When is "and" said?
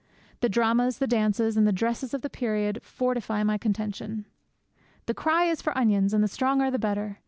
1.55-1.67, 6.11-6.23